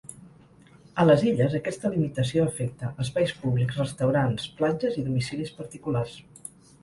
A 1.01 1.03
les 1.07 1.25
Illes, 1.31 1.57
aquesta 1.59 1.91
limitació 1.95 2.45
afecta 2.51 2.89
espais 3.05 3.35
públics, 3.43 3.77
restaurants, 3.83 4.49
platges 4.61 4.97
i 5.03 5.07
domicilis 5.11 5.53
particulars. 5.61 6.17